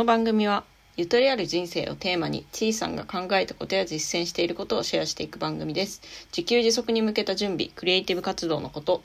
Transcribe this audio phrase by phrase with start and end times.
[0.00, 0.64] の番組は
[0.96, 6.00] ゆとりある人生をテーマにちいさんが考えたことや実践していることをシェアしていく番組です。
[6.34, 9.02] 自給自足に向けた準備クリエイティブ活動のこと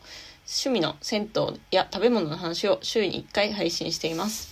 [0.48, 4.48] 趣味の銭湯や食べ物の話を週に1回配信しています。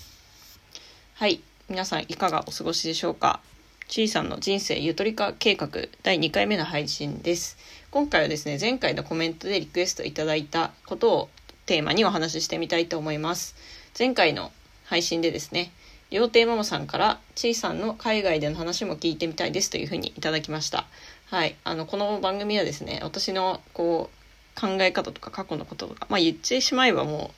[1.13, 1.39] はい
[1.69, 3.39] 皆さんいかがお過ごしでしょうか？
[3.87, 5.69] ちいさんの人生ゆとり化計画
[6.03, 7.57] 第2回目の配信です。
[7.89, 11.29] 今回はですね前回のコメントでリクエストいただいたことを
[11.67, 13.55] テーマにお話ししてみたいと思います。
[13.97, 14.51] 前回の
[14.83, 15.71] 配信でですね
[16.13, 20.85] 料亭ママさんからちいさんの海外での話も聞いてみたいですというふうにいただきました。
[21.31, 21.55] はい。
[21.63, 24.11] あのこの番組はですね私のこ
[24.55, 27.31] う考え方とか過去のこととかまあ言ってしまえばも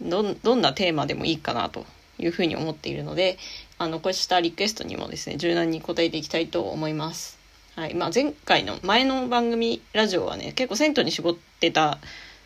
[0.00, 1.84] うどどんなテーマでもいいかなと
[2.18, 3.36] いうふうに思っているので
[3.76, 7.38] あのこうしたリクエストにもですね柔軟に答えていきたいと思います。
[7.76, 7.94] はい。
[7.94, 11.98] まあ、前回の前の番組ラジオはね結構銭湯に絞ってた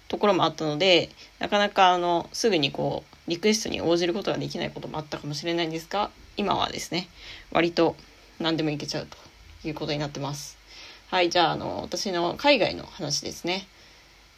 [0.09, 7.09] ところもあったのでなかなかあのすぐにこうリクエストに応じることができないこともあったかもしれないんですが今はですね
[7.53, 7.97] 割と
[8.39, 9.17] 何でもいけちゃうと
[9.67, 10.59] いうことになってます。
[11.09, 13.67] はいじゃああの私の海外の話ですね。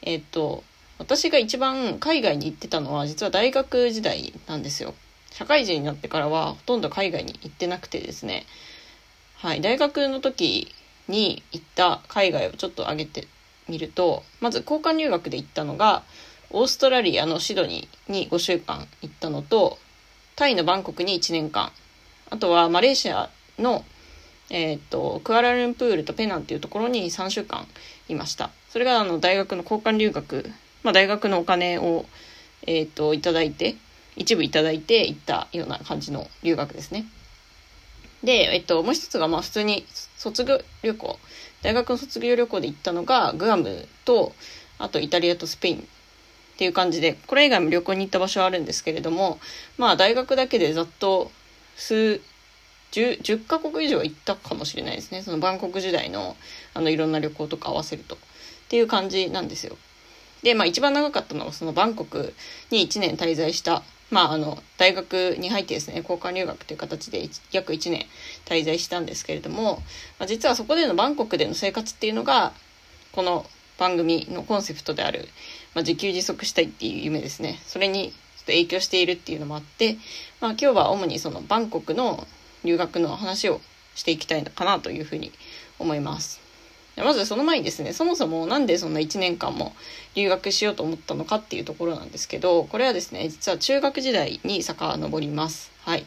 [0.03, 0.63] えっと
[0.99, 4.95] 私が一番海外に行ってたのは実は大学時代なんですよ。
[5.31, 8.47] 社会人になってからはほとんど海外に行ってなくてですね。
[9.37, 10.75] はい大学の時
[11.09, 13.27] に行った海外をちょっと挙げて
[13.69, 16.03] みるとまず交換留学で行ったのが
[16.51, 19.79] オーストラリアのシドニーに5週間行ったのと
[20.35, 21.73] タイのバンコクに1年間。
[22.31, 23.85] あとはマレーシアの、
[24.51, 27.67] えーと、クアラルンプールとペナンっていうところに3週間
[28.09, 28.51] いました。
[28.71, 30.51] それがあの大学の交換留学、
[30.85, 32.07] まあ、大学のお金を、
[32.67, 33.77] えーと、いただいて
[34.17, 37.07] 一部いただいて行ったような感じの留学ですね。
[38.23, 41.19] で、えっと、もう一つがまあ普通に卒業旅行。
[41.63, 44.33] 大学の卒業旅行で行ったのがグアムと
[44.79, 45.89] あとイタリアとスペイン
[46.59, 49.39] っていう感じでこれ以外も旅行に行った場所はあるんですけれども
[49.77, 51.31] まあ大学だけでざっと
[51.77, 52.21] 数
[52.91, 55.23] 10, 10カ国以上行ったかもしれないですね。
[55.23, 56.37] そのバンコク時代の
[56.75, 58.17] あのいろんな旅行とか合わせると。
[58.17, 58.19] っ
[58.69, 59.77] ていう感じなんですよ。
[60.43, 62.35] でまあ一番長かったのはそのバンコク
[62.71, 68.07] に1年滞在したまああの大学に入ってですね交換留学という形で約1年
[68.47, 69.83] 滞在したんですけれども、
[70.19, 72.53] まあ、実はそこでのバンコクでの生活っていうのが
[73.13, 73.47] この
[73.79, 75.29] 番組のコンセプトである
[75.75, 79.97] まあ、自給自足したいっていう夢ですねそれにちょっと影響しているっていうのもあって、
[80.41, 82.27] まあ、今日は主にそのバンコクの
[82.65, 83.61] 留学の話を
[83.95, 85.33] していきたいのかなというふうに
[85.79, 86.41] 思います。
[86.97, 89.73] まずその前にですねそもそも何でそんな1年間も
[90.17, 95.71] 留学しようと思ったのかっていうところなんですけどこれはですね実は中学時代に遡ります。
[95.83, 96.05] はい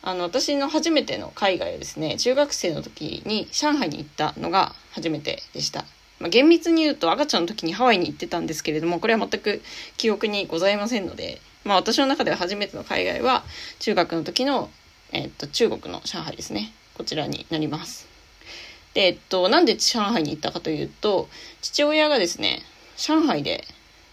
[0.00, 5.84] あの私の初めての海外はですね中学生の時に上海に行ったのが初めてでした。
[6.18, 9.62] まあ、厳密に言うと赤ちゃんの時にハワイに行ってたんですけれどもこれは全く
[9.96, 13.44] 記憶にございませんので、まあ、私の中では初めての海外は
[13.78, 14.70] 中学の時の、
[15.12, 16.72] えっと、中国の上海ですね。
[16.94, 18.08] こちらになります。
[18.94, 21.28] で、えっと、なんで上海に行ったかというと
[21.62, 22.62] 父親がですね
[22.96, 23.64] 上海で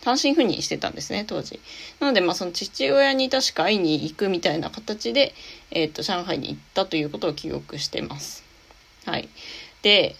[0.01, 1.59] 単身赴任してたんですね当時。
[1.99, 5.33] なのでまあその父親に確か会いに行くみたいな形で、
[5.71, 8.43] えっと、上海に行ったということを記憶してます。
[9.05, 9.29] はい。
[9.81, 10.15] で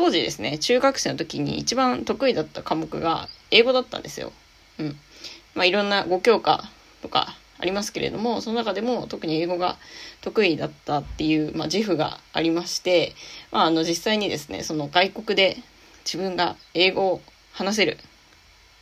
[0.00, 4.32] 当時ですね中学生の時に一番得意だった科目が英語だったんですよ。
[4.78, 4.96] うん
[5.54, 6.64] まあ、いろんな5教科
[7.02, 9.76] とかありますけれどもその中でも特に英語が
[10.22, 13.12] 得意だったっていう、まあ、自負がありまして、
[13.52, 15.58] まあ、あの実際にですねその外国で
[16.06, 17.20] 自分が英語を
[17.52, 17.98] 話せる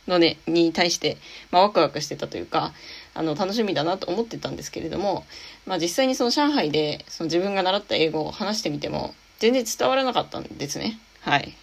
[0.07, 1.17] の、ね、に対して、
[1.51, 2.71] まあ、ワクワクしてたというか
[3.13, 5.25] あの楽しみだなと思ってたんですけれども、
[5.65, 10.97] まあ、実際にその上海でその自分が習った英語を話してみても全然伝わらなかったんですね。
[11.21, 11.53] はい。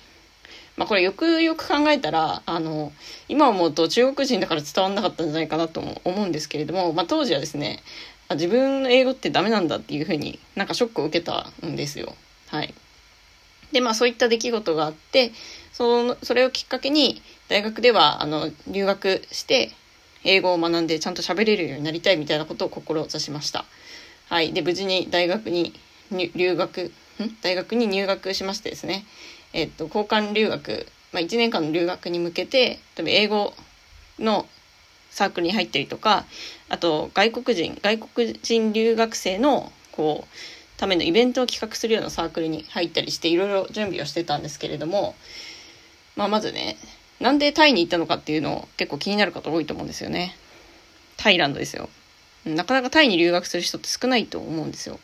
[0.76, 2.92] まあこれよくよく考えたら、あの、
[3.28, 7.82] 今思うと中国人だから伝わんなかったんじゃないかなとも思うんですけれども、まあ当時はですね、
[8.30, 12.14] 自分の英語ってダメなんだっていうふうになんかショックを受けたんですよ。
[12.48, 12.74] はい。
[13.72, 15.32] で、まあそういった出来事があって、
[15.72, 19.72] その、それをきっかけに大学では、あの、留学して、
[20.24, 23.64] 英語を学んでちゃんと喋れるようになりたいみたいなことを志しました。
[24.28, 24.52] はい。
[24.52, 25.72] で、無事に大学に
[26.10, 26.92] 留学、ん？
[27.42, 29.06] 大学に入学しましてですね。
[29.56, 33.54] えっと、交換留学、まあ、1年間の留学に向けて、例えば英語
[34.18, 34.46] の
[35.10, 36.26] サークルに入ったりとか、
[36.68, 45.14] あと外国人、外国人留学生の、こう、ためのイベントを企画するようなサークルに入ったりして、いろいろ準備をしてたんですけれども、
[46.16, 46.76] まあ、まずね、
[47.18, 50.36] なんでタイに行ったのかっていうのを結構気になる方多いと思うんですよね。
[51.16, 51.88] タイランドですよ。
[52.44, 55.00] なかなかタイに留学する人って少ないと思うんですよ。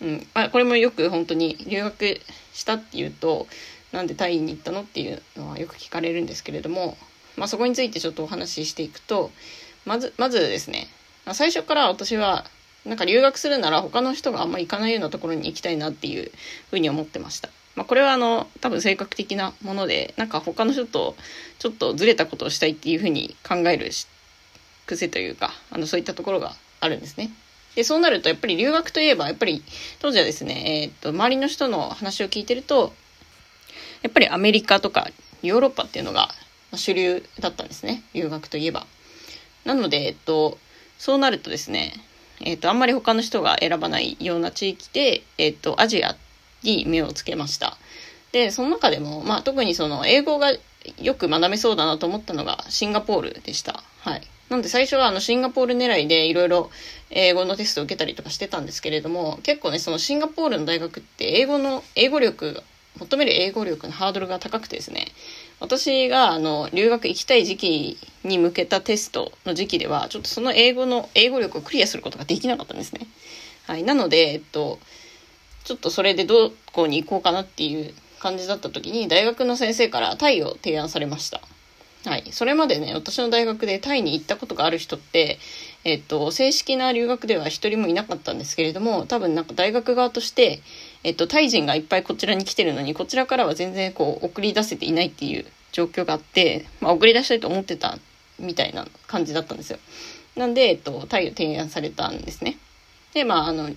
[0.00, 0.26] うん。
[0.32, 2.20] あ、これもよく本当に留学
[2.52, 3.46] したっていうと、
[3.92, 6.96] なんでタイに行ったのっていうのはよく聞かれるんですけれども、
[7.36, 9.30] まあ、そこについてちょっとお話ししていくと
[9.84, 10.88] まずまずですね、
[11.26, 12.44] まあ、最初から私は
[12.84, 16.32] なんか留学するなら他の人があんま行かないようなところに行きたいなっていう
[16.70, 17.50] ふうに思ってました。
[17.74, 21.16] まあ、これはあの多分性格的なものでなんか他の人と
[21.58, 23.90] ちょっとずれたことをしたいっていうふうに考える
[24.86, 27.30] 癖というかあのそういったところがあるんですね。
[27.74, 29.62] でそうなるとやっぱり留学といえばやっぱり
[30.00, 32.92] 当時はですね、えー、っと周りの人の話を聞いてると
[34.02, 35.08] やっぱりアメリカとか
[35.42, 36.28] ヨーロッパっていうのが
[36.74, 38.86] 主流だったんですね留学といえば。
[39.64, 40.58] なので、えっと、
[40.98, 41.94] そうなるとですね、
[42.40, 46.16] えっと、あんまり他の人が選ばないような地域で、えっと、アジア
[46.62, 47.76] に目をつけました。
[48.32, 50.52] で、その中でも、まあ、特にその英語が
[50.98, 53.82] よく学べそうだなと思ったのがシンガポールでした。
[54.00, 54.22] はい。
[54.48, 56.70] なんで最初はあのシンガポール狙いでいろいろ
[57.10, 62.62] 英語のテストを受けたりとかしてたんですけれども、結構ね、そのシンガポールの大学って英語の、英語力、
[62.98, 65.06] 求める英語力のハードルが高くてですね、
[65.60, 73.06] 私があの留学行きたい時期に向けたテストの時期では、ちょっとその英語の、英語力をクリアすることができなかったんですね。
[73.66, 73.82] はい。
[73.84, 74.78] なので、えっと、
[75.64, 81.40] ちょっとそれでどこに行こうかなっていう感じだった時に、大学の先生からタイを提案されました。
[82.04, 82.24] はい。
[82.32, 85.38] それまでね、私の大学でタイに行ったことがある人って、
[85.84, 90.60] えっと、正式な留学では一人もいなかったんですけれども、多分なんか大学側として、
[91.04, 97.98] えっと、タイ人がいっぱいこちらに来てるのに、こちらからは全然こう、送り出せていないっていう状況があって、まあ、送り出したいと思ってた
[98.38, 99.78] みたいな感じだったんですよ。
[100.36, 102.58] なんで、えっと、タイを提案されたんですね。
[103.14, 103.70] で、まあ、あの、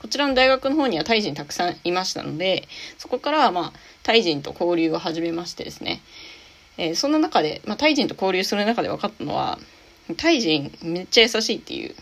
[0.00, 2.66] こちらの大学の方にはタイ人たくさんいましたので、
[2.98, 3.72] そこから、まあ、
[4.02, 6.00] タイ人と交流を始めましてですね、
[6.76, 9.58] えー、そんな中で、まあ、タイ人と交流する中で分かったのは、
[10.16, 11.94] タイ人めっちゃ優しいっていう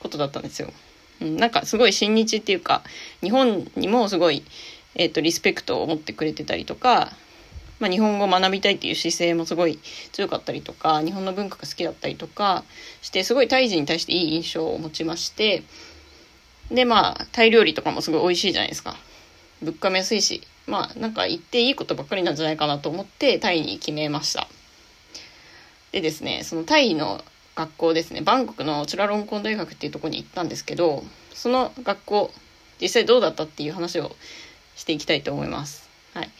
[0.00, 0.72] ことだったんですよ。
[1.20, 2.82] うん、なんかすごい親日っていうか、
[3.22, 4.44] 日本にもすごい、
[4.94, 7.12] えっ、ー、と、リスペクトを持ってくれてたりとか、
[7.80, 9.78] まあ、日本語を学びたいっていう姿勢もすごい
[10.12, 12.64] 強かったりとか、日本の文化が好きだったりとか
[13.02, 15.62] して、すごいタイ人に対していい印象を持ちまして、
[16.70, 18.96] で、まあ、タイ料理とかもすごい美味しいじゃないですか。
[19.62, 24.46] 物価も安いし、まあなんか言っていいことばっかりなんじゃないかなと思ってタイに決めました。
[25.92, 27.24] でですね、そのタイの
[27.58, 31.02] 学校ですね、バンコクのチュラロンコン大学っていうとこに行ったんですけど、
[31.34, 32.30] その学校、
[32.80, 34.14] 実際どうだったっていう話を
[34.76, 35.90] していきたいと思います。
[36.14, 36.30] はい。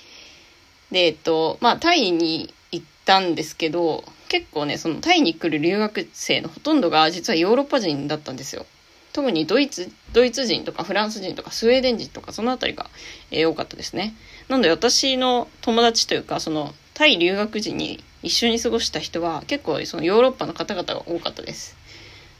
[0.93, 8.65] で、えっと、まあタイに行ったんですけど、結構ね、そのタイに来る留学生のほとんどが実はヨーロッパ人だったんですよ。
[9.13, 12.89] 特にドイツ、ドイツ人とかフランス人とかスウェーデン人とかそのあたりが、
[13.33, 14.15] えー、多かったですね。
[14.47, 21.77] なので私の友達というか、そのタイ留学時に一緒に過ごした人は結構そのヨーロッパの方々が多かったです。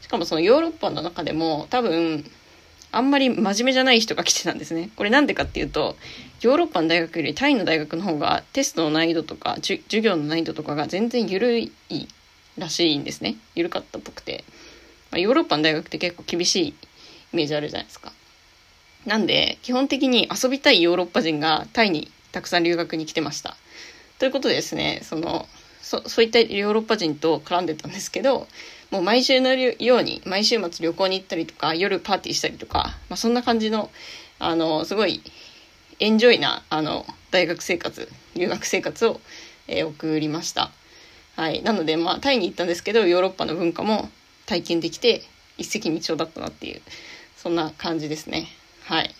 [0.01, 2.29] しかもそのヨーロッパの中でも多分
[2.91, 4.89] あんまり真面目じゃない人が来てたんですね。
[4.95, 5.95] これなんでかっていうと、
[6.41, 11.71] ヨーロッパの大学よりタイの大学の方がテストの難易度とか授業の難易度とかが全然緩い
[12.57, 13.35] らしいんですね。
[13.55, 14.43] 緩かったっぽくて。
[15.11, 16.75] まあ、ヨーロッパの大学って結構厳しいイ
[17.33, 18.11] メージあるじゃないですか。
[19.05, 23.55] なんで、基本的に遊びたいヨーロッパ人がタイにたくさん留学に来てました。
[24.19, 25.47] ということでですね、その、
[25.89, 28.47] そそういったヨーロッパ人と絡んでたんですけど、
[28.91, 33.89] もう毎週のように、毎週末旅行に行ったりとか、夜パーティーしたりとか、まあ、そんな感じの、
[34.37, 35.21] あの、すごい、
[35.99, 39.19] エンジョイな、あの、大学生活、留学生活を、
[39.67, 40.71] えー、送りました。
[41.35, 41.63] はい。
[41.63, 44.09] なので、まあ、タイに行ったんですけど、ヨーロッパの文化も
[44.49, 45.21] 体験できて
[45.59, 46.81] 一石二鳥だったなっていう
[47.37, 48.47] そんな感じですね
[48.85, 49.13] はい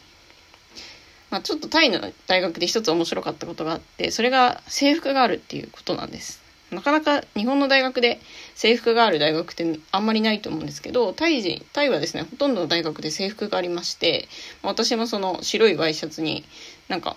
[1.30, 8.20] まあ、ちょっとタイの大学で一つ面白かったことがあってそれが制服があるっていうことなんですなかなか日本の大学で
[8.56, 14.28] 制服がある大学ってあんまりないと思うんですけどタイ人タイはですねほとんどの大学で制服がありまして
[14.64, 16.46] 私もその白いワイシャツに
[16.88, 17.16] なんか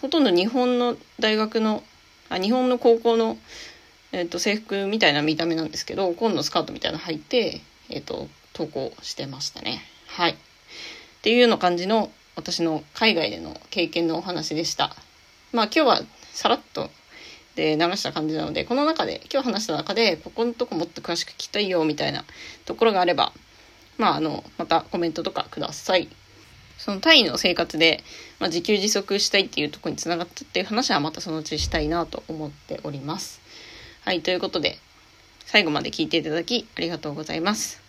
[0.00, 1.82] ほとんど日本の大学の
[2.28, 3.38] あ日本の高校の
[4.12, 7.60] え、ー、と、制服みたいな見た目なんですけど、紺のスカートみたいなの履いて、
[7.90, 9.82] えっ、ー、と、投稿してましたね。
[10.06, 10.32] はい。
[10.32, 10.36] っ
[11.22, 14.94] ていうような感じの私の海外での経験のお話でした。
[15.52, 16.00] まあ今日は
[16.32, 16.90] さらっと
[17.56, 22.24] で流した感じなので、この中で、今日話した中で、ここのとこもっと詳しく聞きたいよみたいな
[22.66, 23.32] ところがあれば、
[23.96, 26.08] まああの、またコメントとかください。
[26.78, 28.04] そのタイの生活で、
[28.38, 33.40] まあ、自給自足したいっていうところにつながったっていう話はまたそのうちしたいなと思っております。
[34.04, 34.78] はい、ということで、
[35.46, 37.80] 最後まで聞いていただきありがとうございます。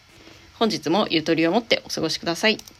[0.58, 2.77] 本日もゆとりを持ってお過ごしください。